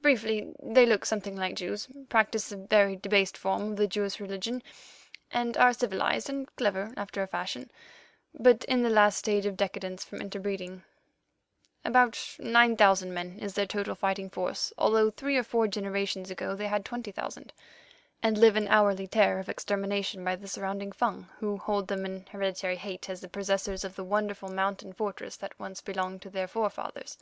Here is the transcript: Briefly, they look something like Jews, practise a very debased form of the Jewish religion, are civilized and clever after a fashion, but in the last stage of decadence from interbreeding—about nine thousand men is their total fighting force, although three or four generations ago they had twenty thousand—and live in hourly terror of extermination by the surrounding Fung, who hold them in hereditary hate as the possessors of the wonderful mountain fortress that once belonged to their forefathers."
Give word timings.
Briefly, 0.00 0.52
they 0.60 0.84
look 0.84 1.04
something 1.06 1.36
like 1.36 1.54
Jews, 1.54 1.86
practise 2.08 2.50
a 2.50 2.56
very 2.56 2.96
debased 2.96 3.36
form 3.38 3.70
of 3.70 3.76
the 3.76 3.86
Jewish 3.86 4.18
religion, 4.18 4.60
are 5.32 5.72
civilized 5.72 6.28
and 6.28 6.48
clever 6.56 6.92
after 6.96 7.22
a 7.22 7.28
fashion, 7.28 7.70
but 8.34 8.64
in 8.64 8.82
the 8.82 8.90
last 8.90 9.18
stage 9.18 9.46
of 9.46 9.56
decadence 9.56 10.04
from 10.04 10.20
interbreeding—about 10.20 12.36
nine 12.40 12.76
thousand 12.76 13.14
men 13.14 13.38
is 13.38 13.54
their 13.54 13.64
total 13.68 13.94
fighting 13.94 14.28
force, 14.28 14.72
although 14.76 15.12
three 15.12 15.36
or 15.36 15.44
four 15.44 15.68
generations 15.68 16.28
ago 16.28 16.56
they 16.56 16.66
had 16.66 16.84
twenty 16.84 17.12
thousand—and 17.12 18.36
live 18.38 18.56
in 18.56 18.66
hourly 18.66 19.06
terror 19.06 19.38
of 19.38 19.48
extermination 19.48 20.24
by 20.24 20.34
the 20.34 20.48
surrounding 20.48 20.90
Fung, 20.90 21.28
who 21.38 21.56
hold 21.56 21.86
them 21.86 22.04
in 22.04 22.26
hereditary 22.32 22.74
hate 22.78 23.08
as 23.08 23.20
the 23.20 23.28
possessors 23.28 23.84
of 23.84 23.94
the 23.94 24.02
wonderful 24.02 24.48
mountain 24.48 24.92
fortress 24.92 25.36
that 25.36 25.56
once 25.60 25.80
belonged 25.80 26.20
to 26.20 26.30
their 26.30 26.48
forefathers." 26.48 27.16